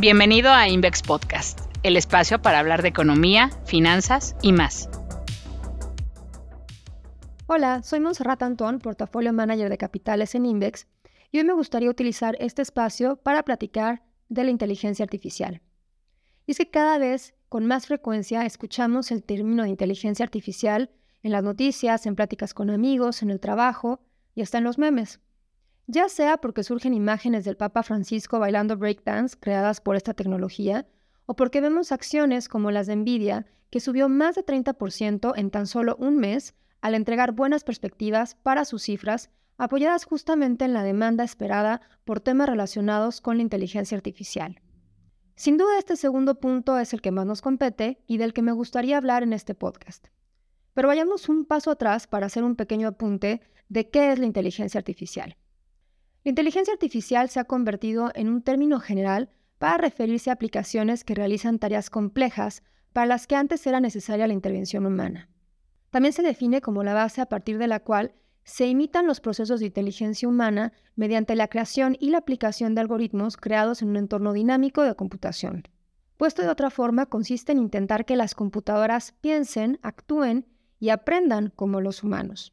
Bienvenido 0.00 0.52
a 0.52 0.68
Invex 0.68 1.02
Podcast, 1.02 1.58
el 1.82 1.96
espacio 1.96 2.40
para 2.40 2.60
hablar 2.60 2.82
de 2.82 2.88
economía, 2.88 3.50
finanzas 3.64 4.36
y 4.42 4.52
más. 4.52 4.88
Hola, 7.48 7.82
soy 7.82 7.98
Monserrat 7.98 8.40
Antón, 8.44 8.78
portafolio 8.78 9.32
manager 9.32 9.68
de 9.68 9.76
capitales 9.76 10.36
en 10.36 10.46
Invex, 10.46 10.86
y 11.32 11.38
hoy 11.38 11.44
me 11.44 11.52
gustaría 11.52 11.90
utilizar 11.90 12.36
este 12.38 12.62
espacio 12.62 13.16
para 13.16 13.42
platicar 13.42 14.04
de 14.28 14.44
la 14.44 14.50
inteligencia 14.50 15.02
artificial. 15.02 15.62
Y 16.46 16.54
que 16.54 16.70
cada 16.70 16.98
vez 16.98 17.34
con 17.48 17.66
más 17.66 17.88
frecuencia 17.88 18.46
escuchamos 18.46 19.10
el 19.10 19.24
término 19.24 19.64
de 19.64 19.70
inteligencia 19.70 20.24
artificial 20.24 20.92
en 21.24 21.32
las 21.32 21.42
noticias, 21.42 22.06
en 22.06 22.14
pláticas 22.14 22.54
con 22.54 22.70
amigos, 22.70 23.22
en 23.22 23.30
el 23.30 23.40
trabajo 23.40 23.98
y 24.36 24.42
hasta 24.42 24.58
en 24.58 24.64
los 24.64 24.78
memes 24.78 25.18
ya 25.88 26.10
sea 26.10 26.36
porque 26.36 26.62
surgen 26.62 26.92
imágenes 26.92 27.46
del 27.46 27.56
Papa 27.56 27.82
Francisco 27.82 28.38
bailando 28.38 28.76
breakdance 28.76 29.36
creadas 29.40 29.80
por 29.80 29.96
esta 29.96 30.12
tecnología, 30.12 30.86
o 31.24 31.34
porque 31.34 31.62
vemos 31.62 31.92
acciones 31.92 32.48
como 32.48 32.70
las 32.70 32.86
de 32.86 32.96
Nvidia, 32.96 33.46
que 33.70 33.80
subió 33.80 34.10
más 34.10 34.34
de 34.34 34.44
30% 34.44 35.32
en 35.34 35.50
tan 35.50 35.66
solo 35.66 35.96
un 35.98 36.18
mes 36.18 36.54
al 36.82 36.94
entregar 36.94 37.32
buenas 37.32 37.64
perspectivas 37.64 38.34
para 38.34 38.66
sus 38.66 38.82
cifras, 38.82 39.30
apoyadas 39.56 40.04
justamente 40.04 40.66
en 40.66 40.74
la 40.74 40.82
demanda 40.82 41.24
esperada 41.24 41.80
por 42.04 42.20
temas 42.20 42.50
relacionados 42.50 43.22
con 43.22 43.38
la 43.38 43.42
inteligencia 43.42 43.96
artificial. 43.96 44.60
Sin 45.36 45.56
duda 45.56 45.78
este 45.78 45.96
segundo 45.96 46.38
punto 46.38 46.78
es 46.78 46.92
el 46.92 47.00
que 47.00 47.12
más 47.12 47.24
nos 47.24 47.40
compete 47.40 48.02
y 48.06 48.18
del 48.18 48.34
que 48.34 48.42
me 48.42 48.52
gustaría 48.52 48.98
hablar 48.98 49.22
en 49.22 49.32
este 49.32 49.54
podcast. 49.54 50.08
Pero 50.74 50.88
vayamos 50.88 51.30
un 51.30 51.46
paso 51.46 51.70
atrás 51.70 52.06
para 52.06 52.26
hacer 52.26 52.44
un 52.44 52.56
pequeño 52.56 52.88
apunte 52.88 53.40
de 53.70 53.88
qué 53.88 54.12
es 54.12 54.18
la 54.18 54.26
inteligencia 54.26 54.78
artificial. 54.78 55.36
La 56.28 56.30
inteligencia 56.30 56.74
artificial 56.74 57.30
se 57.30 57.40
ha 57.40 57.44
convertido 57.44 58.12
en 58.14 58.28
un 58.28 58.42
término 58.42 58.80
general 58.80 59.30
para 59.56 59.78
referirse 59.78 60.28
a 60.28 60.34
aplicaciones 60.34 61.02
que 61.02 61.14
realizan 61.14 61.58
tareas 61.58 61.88
complejas 61.88 62.62
para 62.92 63.06
las 63.06 63.26
que 63.26 63.34
antes 63.34 63.66
era 63.66 63.80
necesaria 63.80 64.26
la 64.26 64.34
intervención 64.34 64.84
humana. 64.84 65.30
También 65.88 66.12
se 66.12 66.20
define 66.20 66.60
como 66.60 66.84
la 66.84 66.92
base 66.92 67.22
a 67.22 67.30
partir 67.30 67.56
de 67.56 67.66
la 67.66 67.80
cual 67.80 68.12
se 68.44 68.66
imitan 68.66 69.06
los 69.06 69.20
procesos 69.20 69.60
de 69.60 69.66
inteligencia 69.68 70.28
humana 70.28 70.74
mediante 70.96 71.34
la 71.34 71.48
creación 71.48 71.96
y 71.98 72.10
la 72.10 72.18
aplicación 72.18 72.74
de 72.74 72.82
algoritmos 72.82 73.38
creados 73.38 73.80
en 73.80 73.88
un 73.88 73.96
entorno 73.96 74.34
dinámico 74.34 74.82
de 74.82 74.94
computación. 74.94 75.66
Puesto 76.18 76.42
de 76.42 76.48
otra 76.48 76.68
forma, 76.68 77.06
consiste 77.06 77.52
en 77.52 77.58
intentar 77.58 78.04
que 78.04 78.16
las 78.16 78.34
computadoras 78.34 79.12
piensen, 79.22 79.78
actúen 79.80 80.44
y 80.78 80.90
aprendan 80.90 81.54
como 81.56 81.80
los 81.80 82.02
humanos. 82.02 82.52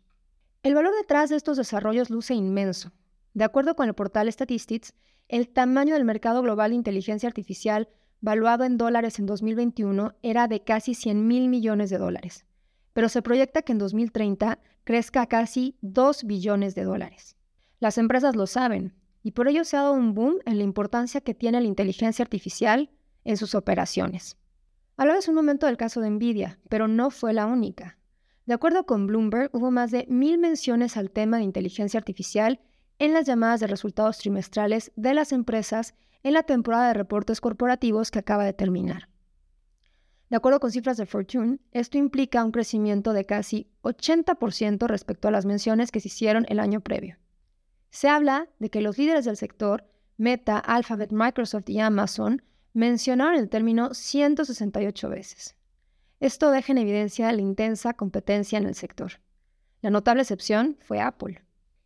El 0.64 0.76
valor 0.76 0.94
detrás 0.96 1.30
de 1.30 1.36
estos 1.36 1.58
desarrollos 1.58 2.10
luce 2.10 2.36
inmenso, 2.36 2.94
de 3.36 3.44
acuerdo 3.44 3.76
con 3.76 3.88
el 3.88 3.94
portal 3.94 4.32
Statistics, 4.32 4.94
el 5.28 5.50
tamaño 5.50 5.94
del 5.94 6.06
mercado 6.06 6.42
global 6.42 6.72
de 6.72 6.78
inteligencia 6.78 7.28
artificial, 7.28 7.90
valuado 8.22 8.64
en 8.64 8.78
dólares 8.78 9.20
en 9.20 9.26
2021, 9.26 10.16
era 10.24 10.48
de 10.48 10.64
casi 10.64 10.96
100 10.96 11.28
mil 11.28 11.50
millones 11.50 11.90
de 11.90 11.98
dólares, 11.98 12.46
pero 12.94 13.10
se 13.10 13.22
proyecta 13.22 13.62
que 13.62 13.74
en 13.74 13.78
2030 13.78 14.60
crezca 14.86 15.22
a 15.22 15.28
casi 15.28 15.78
2 15.82 16.24
billones 16.24 16.76
de 16.76 16.86
dólares. 16.86 17.36
Las 17.80 17.98
empresas 17.98 18.38
lo 18.38 18.48
saben, 18.48 18.94
y 19.22 19.32
por 19.32 19.50
ello 19.50 19.66
se 19.66 19.76
ha 19.76 19.82
dado 19.82 19.96
un 19.96 20.14
boom 20.14 20.36
en 20.46 20.58
la 20.58 20.64
importancia 20.64 21.20
que 21.20 21.34
tiene 21.34 21.60
la 21.60 21.68
inteligencia 21.68 22.24
artificial 22.24 22.90
en 23.26 23.36
sus 23.36 23.54
operaciones. 23.54 24.38
Hablabas 24.96 25.28
un 25.28 25.36
momento 25.36 25.66
del 25.66 25.76
caso 25.76 26.00
de 26.00 26.10
Nvidia, 26.10 26.58
pero 26.70 26.88
no 26.88 27.12
fue 27.12 27.34
la 27.34 27.48
única. 27.48 27.98
De 28.46 28.54
acuerdo 28.54 28.86
con 28.86 29.08
Bloomberg, 29.08 29.50
hubo 29.52 29.72
más 29.72 29.92
de 29.92 30.06
mil 30.08 30.38
menciones 30.38 30.96
al 30.96 31.12
tema 31.12 31.38
de 31.38 31.44
inteligencia 31.44 31.98
artificial 31.98 32.62
en 33.00 33.14
las 33.14 33.26
llamadas 33.26 33.60
de 33.60 33.68
resultados 33.68 34.18
trimestrales 34.18 34.92
de 34.96 35.14
las 35.14 35.32
empresas 35.32 35.96
en 36.24 36.34
la 36.34 36.44
temporada 36.44 36.88
de 36.88 36.94
reportes 36.94 37.42
corporativos 37.42 38.12
que 38.12 38.20
acaba 38.20 38.46
de 38.46 38.54
terminar. 38.54 39.10
De 40.30 40.38
acuerdo 40.38 40.60
con 40.60 40.72
cifras 40.72 40.98
de 40.98 41.06
Fortune, 41.06 41.60
esto 41.72 41.98
implica 41.98 42.44
un 42.44 42.52
crecimiento 42.52 43.14
de 43.14 43.26
casi 43.26 43.70
80% 43.84 44.88
respecto 44.88 45.28
a 45.28 45.32
las 45.32 45.46
menciones 45.46 45.92
que 45.92 46.00
se 46.00 46.08
hicieron 46.08 46.46
el 46.50 46.60
año 46.60 46.82
previo. 46.82 47.18
Se 47.92 48.10
habla 48.10 48.50
de 48.60 48.70
que 48.70 48.82
los 48.82 48.98
líderes 48.98 49.26
del 49.26 49.38
sector, 49.38 49.86
Meta, 50.18 50.58
Alphabet, 50.58 51.12
Microsoft 51.12 51.70
y 51.70 51.80
Amazon, 51.80 52.42
mencionaron 52.74 53.36
el 53.36 53.50
término 53.50 53.94
168 53.94 55.10
veces. 55.10 55.56
Esto 56.20 56.50
deja 56.50 56.72
en 56.72 56.80
evidencia 56.80 57.32
la 57.32 57.42
intensa 57.42 57.94
competencia 57.94 58.58
en 58.58 58.66
el 58.66 58.76
sector. 58.76 59.14
La 59.82 59.92
notable 59.92 60.24
excepción 60.24 60.78
fue 60.82 61.00
Apple. 61.00 61.45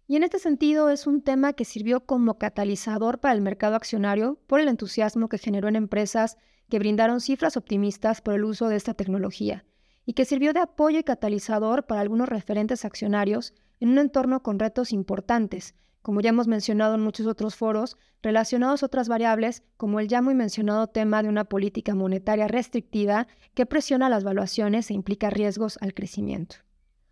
Y 0.09 0.16
en 0.16 0.24
este 0.24 0.40
sentido 0.40 0.90
es 0.90 1.06
un 1.06 1.22
tema 1.22 1.53
que 1.53 1.66
sirvió 1.66 2.03
como 2.03 2.40
catalizador 2.40 3.20
para 3.20 3.36
el 3.36 3.42
mercado 3.42 3.75
accionario 3.75 4.40
por 4.47 4.59
el 4.59 4.68
entusiasmo 4.68 5.30
que 5.30 5.38
generó 5.38 5.68
en 5.68 5.75
empresas 5.75 6.36
que 6.68 6.80
brindaron 6.80 7.22
cifras 7.22 7.56
optimistas 7.58 8.20
por 8.20 8.34
el 8.34 8.44
uso 8.44 8.70
de 8.70 8.75
esta 8.75 8.96
tecnología 8.96 9.66
y 10.08 10.14
que 10.14 10.25
sirvió 10.25 10.52
de 10.52 10.62
apoyo 10.62 10.97
y 10.97 11.03
catalizador 11.03 11.86
para 11.86 12.02
algunos 12.02 12.28
referentes 12.28 12.86
accionarios 12.86 13.53
en 13.80 13.90
un 13.90 14.00
entorno 14.00 14.42
con 14.42 14.58
retos 14.58 14.94
importantes, 14.94 15.75
como 16.02 16.22
ya 16.22 16.30
hemos 16.30 16.47
mencionado 16.47 16.96
en 16.96 17.02
muchos 17.02 17.28
otros 17.28 17.56
foros, 17.56 17.96
relacionados 18.24 18.81
a 18.81 18.88
otras 18.88 19.09
variables 19.09 19.62
como 19.78 20.00
el 20.00 20.08
ya 20.08 20.24
muy 20.24 20.34
mencionado 20.34 20.88
tema 20.88 21.22
de 21.22 21.30
una 21.30 21.46
política 21.46 21.94
monetaria 21.94 22.47
restrictiva 22.47 23.28
que 23.53 23.68
presiona 23.68 24.09
las 24.09 24.24
valuaciones 24.24 24.90
e 24.90 24.96
implica 24.96 25.30
riesgos 25.30 25.78
al 25.81 25.94
crecimiento. 25.94 26.56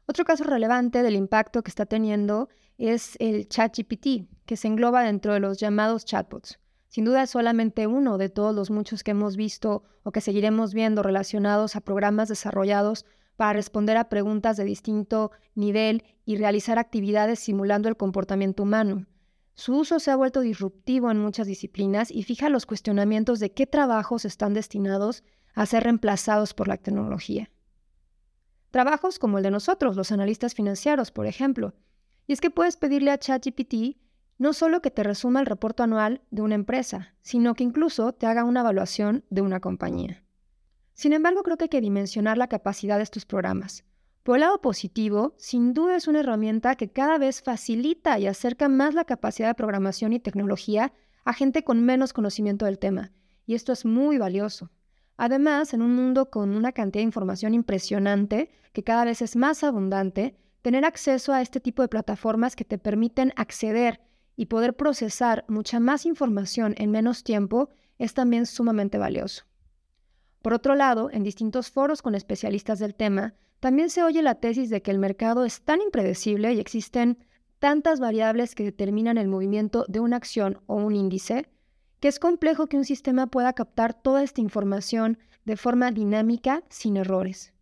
Otro 0.08 0.26
caso 0.26 0.46
relevante 0.46 1.04
del 1.04 1.16
impacto 1.16 1.62
que 1.62 1.70
está 1.70 1.86
teniendo 1.86 2.50
es 2.78 3.16
el 3.20 3.48
ChatGPT, 3.48 4.30
que 4.46 4.58
se 4.58 4.68
engloba 4.68 5.04
dentro 5.04 5.34
de 5.34 5.40
los 5.40 5.58
llamados 5.58 6.06
chatbots. 6.06 6.60
Sin 6.88 7.06
duda 7.06 7.24
es 7.24 7.32
solamente 7.32 7.86
uno 7.86 8.18
de 8.18 8.30
todos 8.30 8.56
los 8.56 8.72
muchos 8.72 9.04
que 9.04 9.12
hemos 9.12 9.36
visto 9.36 9.84
o 10.04 10.12
que 10.12 10.22
seguiremos 10.22 10.74
viendo 10.74 11.04
relacionados 11.04 11.76
a 11.76 11.82
programas 11.82 12.30
desarrollados 12.30 13.06
para 13.36 13.54
responder 13.54 13.98
a 13.98 14.10
preguntas 14.10 14.58
de 14.58 14.64
distinto 14.64 15.32
nivel 15.54 16.04
y 16.26 16.38
realizar 16.38 16.80
actividades 16.80 17.40
simulando 17.40 17.90
el 17.90 17.98
comportamiento 17.98 18.64
humano. 18.64 19.06
Su 19.54 19.76
uso 19.76 20.00
se 20.00 20.12
ha 20.12 20.16
vuelto 20.16 20.42
disruptivo 20.42 21.10
en 21.12 21.20
muchas 21.20 21.48
disciplinas 21.48 22.12
y 22.12 22.24
fija 22.24 22.50
los 22.50 22.66
cuestionamientos 22.66 23.40
de 23.40 23.52
qué 23.52 23.66
trabajos 23.66 24.24
están 24.24 24.54
destinados 24.54 25.24
a 25.56 25.66
ser 25.66 25.84
reemplazados 25.84 26.54
por 26.54 26.68
la 26.68 26.78
tecnología. 26.78 27.50
Trabajos 28.70 29.18
como 29.18 29.38
el 29.38 29.44
de 29.44 29.52
nosotros, 29.52 29.96
los 29.96 30.12
analistas 30.12 30.54
financieros, 30.54 31.12
por 31.12 31.26
ejemplo. 31.26 31.74
Y 32.28 32.34
es 32.34 32.42
que 32.42 32.52
puedes 32.52 32.78
pedirle 32.78 33.12
a 33.12 33.18
ChatGPT 33.18 33.98
no 34.38 34.54
solo 34.54 34.82
que 34.82 34.92
te 34.92 35.04
resuma 35.04 35.40
el 35.40 35.46
reporte 35.46 35.82
anual 35.82 36.22
de 36.30 36.44
una 36.44 36.56
empresa, 36.56 37.16
sino 37.22 37.56
que 37.56 37.64
incluso 37.64 38.14
te 38.14 38.28
haga 38.28 38.44
una 38.44 38.60
evaluación 38.60 39.24
de 39.30 39.42
una 39.42 39.60
compañía. 39.60 40.24
Sin 40.94 41.14
embargo, 41.14 41.42
creo 41.44 41.58
que 41.58 41.66
hay 41.66 41.70
que 41.70 41.82
dimensionar 41.82 42.38
la 42.38 42.48
capacidad 42.48 42.98
de 42.98 43.04
estos 43.04 43.26
programas. 43.26 43.84
Por 44.24 44.36
el 44.36 44.42
lado 44.42 44.62
positivo, 44.62 45.34
sin 45.38 45.74
duda 45.74 45.96
es 45.96 46.08
una 46.08 46.20
herramienta 46.20 46.76
que 46.76 46.92
cada 46.92 47.18
vez 47.18 47.42
facilita 47.42 48.20
y 48.20 48.28
acerca 48.28 48.68
más 48.68 48.94
la 48.94 49.06
capacidad 49.06 49.48
de 49.48 49.56
programación 49.56 50.12
y 50.12 50.20
tecnología 50.20 50.94
a 51.24 51.34
gente 51.34 51.64
con 51.64 51.84
menos 51.84 52.14
conocimiento 52.14 52.66
del 52.66 52.80
tema, 52.80 53.12
y 53.46 53.56
esto 53.56 53.72
es 53.72 53.86
muy 53.86 54.18
valioso. 54.18 54.70
Además, 55.18 55.74
en 55.74 55.82
un 55.82 55.96
mundo 55.96 56.30
con 56.30 56.56
una 56.56 56.74
cantidad 56.74 57.02
de 57.02 57.08
información 57.08 57.54
impresionante, 57.54 58.52
que 58.74 58.84
cada 58.84 59.06
vez 59.06 59.22
es 59.22 59.36
más 59.36 59.64
abundante, 59.64 60.38
tener 60.68 60.84
acceso 60.84 61.32
a 61.32 61.42
este 61.42 61.62
tipo 61.62 61.82
de 61.82 61.88
plataformas 61.88 62.54
que 62.54 62.66
te 62.66 62.78
permiten 62.78 63.32
acceder 63.38 64.02
y 64.36 64.48
poder 64.48 64.76
procesar 64.76 65.46
mucha 65.48 65.80
más 65.80 66.06
información 66.06 66.76
en 66.78 66.92
menos 66.92 67.24
tiempo 67.24 67.70
es 67.98 68.14
también 68.14 68.46
sumamente 68.46 68.98
valioso. 68.98 69.46
Por 70.42 70.52
otro 70.52 70.76
lado, 70.76 71.10
en 71.10 71.24
distintos 71.24 71.72
foros 71.72 72.02
con 72.02 72.16
especialistas 72.16 72.80
del 72.80 72.96
tema, 72.96 73.34
también 73.62 73.90
se 73.90 74.04
oye 74.04 74.22
la 74.22 74.42
tesis 74.42 74.70
de 74.70 74.82
que 74.82 74.92
el 74.92 75.00
mercado 75.00 75.46
es 75.46 75.62
tan 75.62 75.82
impredecible 75.82 76.52
y 76.52 76.60
existen 76.60 77.18
tantas 77.60 78.02
variables 78.02 78.54
que 78.54 78.66
determinan 78.66 79.18
el 79.18 79.30
movimiento 79.30 79.86
de 79.88 80.02
una 80.02 80.18
acción 80.18 80.60
o 80.66 80.76
un 80.76 80.98
índice, 80.98 81.48
que 82.02 82.10
es 82.10 82.20
complejo 82.20 82.68
que 82.68 82.76
un 82.76 82.84
sistema 82.84 83.28
pueda 83.28 83.54
captar 83.54 83.94
toda 83.94 84.22
esta 84.22 84.42
información 84.42 85.18
de 85.46 85.56
forma 85.56 85.92
dinámica 85.92 86.66
sin 86.68 86.98
errores. 86.98 87.54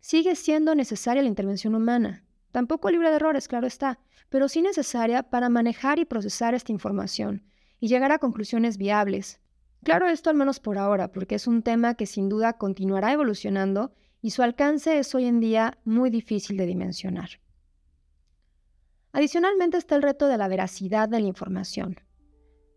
Sigue 0.00 0.34
siendo 0.34 0.74
necesaria 0.74 1.22
la 1.22 1.28
intervención 1.28 1.76
humana, 1.76 2.24
tampoco 2.52 2.90
libre 2.90 3.10
de 3.10 3.16
errores, 3.16 3.48
claro 3.48 3.66
está, 3.66 3.98
pero 4.28 4.48
sí 4.48 4.62
necesaria 4.62 5.22
para 5.22 5.48
manejar 5.48 5.98
y 5.98 6.04
procesar 6.04 6.54
esta 6.54 6.72
información 6.72 7.44
y 7.80 7.88
llegar 7.88 8.12
a 8.12 8.18
conclusiones 8.18 8.76
viables. 8.76 9.40
Claro 9.84 10.06
esto 10.06 10.30
al 10.30 10.36
menos 10.36 10.60
por 10.60 10.78
ahora, 10.78 11.12
porque 11.12 11.36
es 11.36 11.46
un 11.46 11.62
tema 11.62 11.94
que 11.94 12.06
sin 12.06 12.28
duda 12.28 12.54
continuará 12.54 13.12
evolucionando 13.12 13.92
y 14.20 14.30
su 14.30 14.42
alcance 14.42 14.98
es 14.98 15.14
hoy 15.14 15.26
en 15.26 15.40
día 15.40 15.78
muy 15.84 16.10
difícil 16.10 16.56
de 16.56 16.66
dimensionar. 16.66 17.40
Adicionalmente 19.12 19.78
está 19.78 19.96
el 19.96 20.02
reto 20.02 20.26
de 20.28 20.36
la 20.36 20.48
veracidad 20.48 21.08
de 21.08 21.20
la 21.20 21.26
información. 21.26 21.96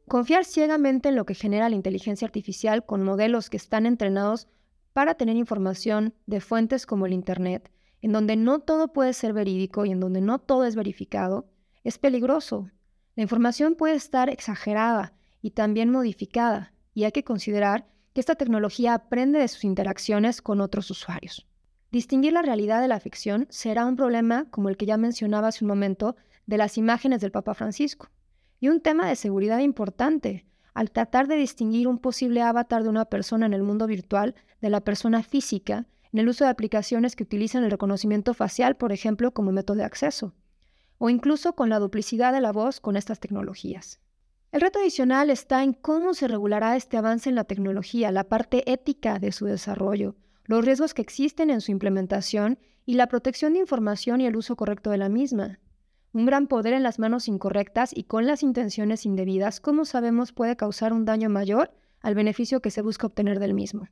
Confiar 0.07 0.45
ciegamente 0.45 1.09
en 1.09 1.15
lo 1.15 1.25
que 1.25 1.35
genera 1.35 1.69
la 1.69 1.75
inteligencia 1.75 2.25
artificial 2.25 2.85
con 2.85 3.03
modelos 3.03 3.49
que 3.49 3.57
están 3.57 3.85
entrenados 3.85 4.47
para 4.93 5.15
tener 5.15 5.35
información 5.35 6.13
de 6.25 6.41
fuentes 6.41 6.85
como 6.85 7.05
el 7.05 7.13
Internet, 7.13 7.71
en 8.01 8.11
donde 8.11 8.35
no 8.35 8.59
todo 8.59 8.93
puede 8.93 9.13
ser 9.13 9.33
verídico 9.33 9.85
y 9.85 9.91
en 9.91 9.99
donde 9.99 10.21
no 10.21 10.39
todo 10.39 10.65
es 10.65 10.75
verificado, 10.75 11.47
es 11.83 11.97
peligroso. 11.97 12.69
La 13.15 13.23
información 13.23 13.75
puede 13.75 13.95
estar 13.95 14.29
exagerada 14.29 15.13
y 15.41 15.51
también 15.51 15.89
modificada, 15.89 16.73
y 16.93 17.03
hay 17.03 17.11
que 17.11 17.23
considerar 17.23 17.87
que 18.13 18.21
esta 18.21 18.35
tecnología 18.35 18.93
aprende 18.93 19.39
de 19.39 19.47
sus 19.47 19.63
interacciones 19.63 20.41
con 20.41 20.61
otros 20.61 20.89
usuarios. 20.91 21.47
Distinguir 21.91 22.33
la 22.33 22.41
realidad 22.41 22.81
de 22.81 22.87
la 22.87 22.99
ficción 22.99 23.47
será 23.49 23.85
un 23.85 23.95
problema 23.95 24.45
como 24.49 24.69
el 24.69 24.77
que 24.77 24.85
ya 24.85 24.97
mencionaba 24.97 25.49
hace 25.49 25.63
un 25.63 25.69
momento 25.69 26.15
de 26.45 26.57
las 26.57 26.77
imágenes 26.77 27.21
del 27.21 27.31
Papa 27.31 27.53
Francisco, 27.53 28.09
y 28.59 28.69
un 28.69 28.81
tema 28.81 29.07
de 29.07 29.15
seguridad 29.15 29.59
importante, 29.59 30.45
al 30.73 30.91
tratar 30.91 31.27
de 31.27 31.35
distinguir 31.35 31.87
un 31.87 31.97
posible 31.97 32.41
avatar 32.41 32.83
de 32.83 32.89
una 32.89 33.05
persona 33.05 33.45
en 33.45 33.53
el 33.53 33.63
mundo 33.63 33.87
virtual 33.87 34.35
de 34.61 34.69
la 34.69 34.81
persona 34.81 35.23
física 35.23 35.85
en 36.13 36.19
el 36.19 36.29
uso 36.29 36.43
de 36.43 36.49
aplicaciones 36.49 37.15
que 37.15 37.23
utilizan 37.23 37.63
el 37.63 37.71
reconocimiento 37.71 38.33
facial, 38.33 38.75
por 38.75 38.91
ejemplo, 38.91 39.31
como 39.31 39.51
método 39.51 39.77
de 39.77 39.83
acceso, 39.83 40.33
o 40.97 41.09
incluso 41.09 41.53
con 41.53 41.69
la 41.69 41.79
duplicidad 41.79 42.33
de 42.33 42.41
la 42.41 42.51
voz 42.51 42.79
con 42.79 42.95
estas 42.95 43.19
tecnologías. 43.19 43.99
El 44.51 44.59
reto 44.59 44.79
adicional 44.79 45.29
está 45.29 45.63
en 45.63 45.71
cómo 45.73 46.13
se 46.13 46.27
regulará 46.27 46.75
este 46.75 46.97
avance 46.97 47.29
en 47.29 47.35
la 47.35 47.45
tecnología, 47.45 48.11
la 48.11 48.25
parte 48.25 48.69
ética 48.69 49.17
de 49.17 49.31
su 49.31 49.45
desarrollo, 49.45 50.15
los 50.43 50.65
riesgos 50.65 50.93
que 50.93 51.01
existen 51.01 51.49
en 51.49 51.61
su 51.61 51.71
implementación 51.71 52.59
y 52.85 52.95
la 52.95 53.07
protección 53.07 53.53
de 53.53 53.59
información 53.59 54.19
y 54.19 54.25
el 54.25 54.35
uso 54.35 54.57
correcto 54.57 54.89
de 54.89 54.97
la 54.97 55.07
misma. 55.07 55.59
Un 56.11 56.25
gran 56.25 56.47
poder 56.47 56.73
en 56.73 56.83
las 56.83 56.99
manos 56.99 57.29
incorrectas 57.29 57.91
y 57.95 58.03
con 58.03 58.27
las 58.27 58.43
intenciones 58.43 59.05
indebidas, 59.05 59.61
como 59.61 59.85
sabemos, 59.85 60.33
puede 60.33 60.57
causar 60.57 60.91
un 60.91 61.05
daño 61.05 61.29
mayor 61.29 61.71
al 62.01 62.15
beneficio 62.15 62.61
que 62.61 62.71
se 62.71 62.81
busca 62.81 63.07
obtener 63.07 63.39
del 63.39 63.53
mismo. 63.53 63.87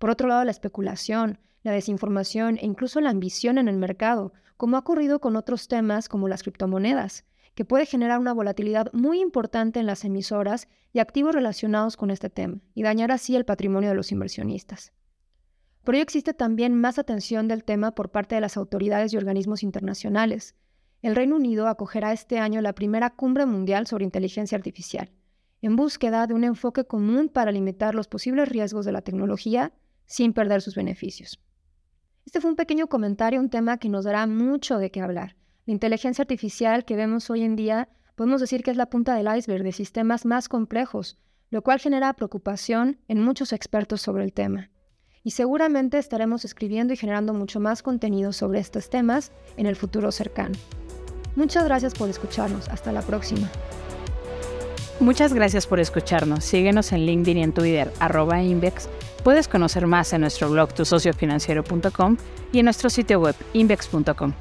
Por 0.00 0.08
otro 0.08 0.28
lado, 0.28 0.44
la 0.44 0.50
especulación, 0.50 1.38
la 1.62 1.72
desinformación 1.72 2.56
e 2.56 2.64
incluso 2.64 3.02
la 3.02 3.10
ambición 3.10 3.58
en 3.58 3.68
el 3.68 3.76
mercado, 3.76 4.32
como 4.56 4.76
ha 4.76 4.80
ocurrido 4.80 5.20
con 5.20 5.36
otros 5.36 5.68
temas 5.68 6.08
como 6.08 6.26
las 6.26 6.42
criptomonedas, 6.42 7.26
que 7.54 7.66
puede 7.66 7.84
generar 7.84 8.18
una 8.18 8.32
volatilidad 8.32 8.90
muy 8.94 9.20
importante 9.20 9.78
en 9.78 9.84
las 9.84 10.06
emisoras 10.06 10.68
y 10.94 11.00
activos 11.00 11.34
relacionados 11.34 11.98
con 11.98 12.10
este 12.10 12.30
tema, 12.30 12.60
y 12.74 12.82
dañar 12.82 13.12
así 13.12 13.36
el 13.36 13.44
patrimonio 13.44 13.90
de 13.90 13.94
los 13.94 14.10
inversionistas. 14.10 14.94
Por 15.84 15.94
ello 15.94 16.02
existe 16.02 16.32
también 16.32 16.74
más 16.74 16.98
atención 16.98 17.46
del 17.46 17.62
tema 17.62 17.90
por 17.90 18.10
parte 18.10 18.36
de 18.36 18.40
las 18.40 18.56
autoridades 18.56 19.12
y 19.12 19.18
organismos 19.18 19.62
internacionales, 19.62 20.54
el 21.02 21.14
Reino 21.14 21.36
Unido 21.36 21.68
acogerá 21.68 22.12
este 22.14 22.38
año 22.38 22.62
la 22.62 22.74
primera 22.74 23.10
cumbre 23.10 23.44
mundial 23.44 23.86
sobre 23.86 24.04
inteligencia 24.04 24.56
artificial, 24.56 25.10
en 25.60 25.76
búsqueda 25.76 26.26
de 26.26 26.32
un 26.32 26.44
enfoque 26.44 26.84
común 26.84 27.28
para 27.28 27.52
limitar 27.52 27.94
los 27.94 28.08
posibles 28.08 28.48
riesgos 28.48 28.86
de 28.86 28.92
la 28.92 29.02
tecnología 29.02 29.72
sin 30.10 30.32
perder 30.32 30.60
sus 30.60 30.74
beneficios. 30.74 31.40
Este 32.26 32.40
fue 32.40 32.50
un 32.50 32.56
pequeño 32.56 32.88
comentario, 32.88 33.40
un 33.40 33.48
tema 33.48 33.78
que 33.78 33.88
nos 33.88 34.04
dará 34.04 34.26
mucho 34.26 34.78
de 34.78 34.90
qué 34.90 35.00
hablar. 35.00 35.36
La 35.66 35.72
inteligencia 35.72 36.22
artificial 36.22 36.84
que 36.84 36.96
vemos 36.96 37.30
hoy 37.30 37.42
en 37.42 37.54
día 37.54 37.88
podemos 38.16 38.40
decir 38.40 38.64
que 38.64 38.72
es 38.72 38.76
la 38.76 38.90
punta 38.90 39.14
del 39.14 39.28
iceberg 39.34 39.62
de 39.62 39.70
sistemas 39.70 40.26
más 40.26 40.48
complejos, 40.48 41.16
lo 41.50 41.62
cual 41.62 41.78
genera 41.78 42.12
preocupación 42.12 42.98
en 43.06 43.22
muchos 43.22 43.52
expertos 43.52 44.02
sobre 44.02 44.24
el 44.24 44.32
tema. 44.32 44.70
Y 45.22 45.30
seguramente 45.30 45.98
estaremos 45.98 46.44
escribiendo 46.44 46.92
y 46.92 46.96
generando 46.96 47.32
mucho 47.32 47.60
más 47.60 47.82
contenido 47.82 48.32
sobre 48.32 48.58
estos 48.58 48.90
temas 48.90 49.30
en 49.56 49.66
el 49.66 49.76
futuro 49.76 50.10
cercano. 50.10 50.58
Muchas 51.36 51.64
gracias 51.64 51.94
por 51.94 52.10
escucharnos. 52.10 52.68
Hasta 52.68 52.90
la 52.90 53.02
próxima. 53.02 53.48
Muchas 55.00 55.32
gracias 55.32 55.66
por 55.66 55.80
escucharnos. 55.80 56.44
Síguenos 56.44 56.92
en 56.92 57.06
LinkedIn 57.06 57.38
y 57.38 57.42
en 57.42 57.52
Twitter, 57.52 57.90
arroba 58.00 58.42
Invex. 58.42 58.88
Puedes 59.24 59.48
conocer 59.48 59.86
más 59.86 60.12
en 60.12 60.20
nuestro 60.20 60.50
blog 60.50 60.74
tusociofinanciero.com 60.74 62.16
y 62.52 62.58
en 62.58 62.64
nuestro 62.66 62.90
sitio 62.90 63.18
web 63.20 63.34
invex.com. 63.54 64.34